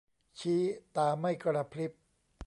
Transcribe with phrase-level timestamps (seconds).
[0.39, 0.61] ชี้
[0.95, 1.91] ตาไม่กระพริบ